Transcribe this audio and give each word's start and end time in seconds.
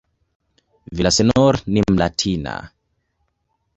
Villaseñor 0.95 1.59
ni 1.67 1.81
"Mlatina". 1.91 2.73